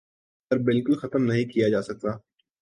پر 0.51 0.57
بالکل 0.57 0.95
ختم 0.95 1.23
نہیں 1.23 1.45
کیا 1.45 1.69
جاسکتا 1.69 2.11